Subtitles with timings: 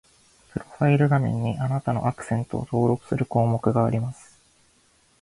[0.51, 4.35] プロファイル画面に、あなたのアクセントを登録する項目があります